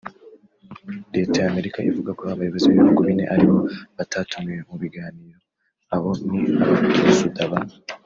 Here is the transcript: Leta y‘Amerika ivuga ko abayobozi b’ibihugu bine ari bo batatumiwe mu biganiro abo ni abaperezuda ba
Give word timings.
Leta 1.15 1.35
y‘Amerika 1.45 1.79
ivuga 1.89 2.11
ko 2.17 2.23
abayobozi 2.33 2.65
b’ibihugu 2.67 3.01
bine 3.07 3.23
ari 3.33 3.45
bo 3.51 3.59
batatumiwe 3.97 4.61
mu 4.69 4.75
biganiro 4.81 5.39
abo 5.95 6.09
ni 6.29 6.39
abaperezuda 6.65 7.43
ba 7.51 7.59